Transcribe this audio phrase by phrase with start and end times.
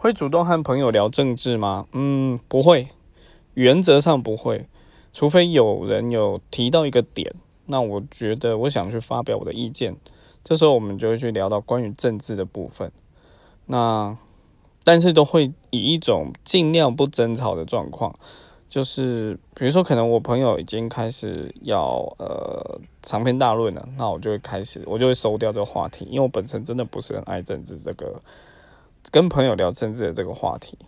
[0.00, 1.88] 会主动和朋友聊政治吗？
[1.90, 2.86] 嗯，不会，
[3.54, 4.68] 原则上不会，
[5.12, 7.34] 除非有人有提到一个点，
[7.66, 9.96] 那我觉得我想去发表我的意见，
[10.44, 12.92] 这时候我们就会去聊到关于政治的部分。
[13.66, 14.16] 那
[14.84, 18.16] 但是都会以一种尽量不争吵的状况，
[18.70, 28.22] 就是比如说可能我朋友已经开始要呃长篇大论了，那我就会开始我就会收掉这个话题，因为我本身真的不是很爱政治这个。
[29.10, 30.78] 跟朋友聊政治的这个话题，